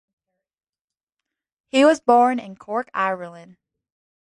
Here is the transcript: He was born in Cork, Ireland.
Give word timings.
He 1.67 1.85
was 1.85 1.99
born 2.01 2.39
in 2.39 2.55
Cork, 2.55 2.89
Ireland. 2.91 3.57